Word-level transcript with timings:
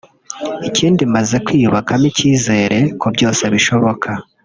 ikindi 0.67 1.03
maze 1.15 1.35
kwiyubakamo 1.45 2.05
ikizere 2.11 2.79
ko 3.01 3.07
byose 3.15 3.43
bishoboka” 3.53 4.09